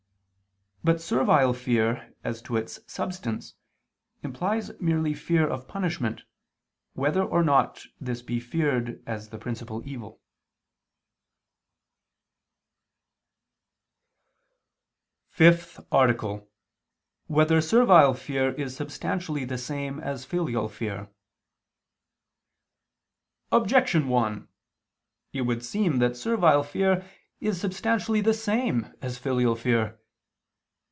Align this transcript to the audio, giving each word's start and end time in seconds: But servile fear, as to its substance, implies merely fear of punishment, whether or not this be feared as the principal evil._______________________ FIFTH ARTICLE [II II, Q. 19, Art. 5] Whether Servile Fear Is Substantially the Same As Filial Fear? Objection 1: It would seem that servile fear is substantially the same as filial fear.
But 0.83 0.99
servile 0.99 1.53
fear, 1.53 2.11
as 2.23 2.41
to 2.41 2.57
its 2.57 2.79
substance, 2.91 3.53
implies 4.23 4.71
merely 4.79 5.13
fear 5.13 5.47
of 5.47 5.67
punishment, 5.67 6.23
whether 6.93 7.21
or 7.23 7.43
not 7.43 7.85
this 7.99 8.23
be 8.23 8.39
feared 8.39 8.99
as 9.05 9.29
the 9.29 9.37
principal 9.37 9.87
evil._______________________ 9.87 10.13
FIFTH 15.29 15.79
ARTICLE 15.91 16.29
[II 16.33 16.37
II, 16.37 16.45
Q. 16.45 16.47
19, 16.49 16.49
Art. 16.49 17.27
5] 17.29 17.35
Whether 17.35 17.61
Servile 17.61 18.13
Fear 18.15 18.51
Is 18.53 18.75
Substantially 18.75 19.45
the 19.45 19.59
Same 19.59 19.99
As 19.99 20.25
Filial 20.25 20.67
Fear? 20.67 21.11
Objection 23.51 24.07
1: 24.07 24.47
It 25.31 25.41
would 25.41 25.63
seem 25.63 25.99
that 25.99 26.17
servile 26.17 26.63
fear 26.63 27.05
is 27.39 27.61
substantially 27.61 28.21
the 28.21 28.33
same 28.33 28.91
as 28.99 29.19
filial 29.19 29.55
fear. 29.55 29.99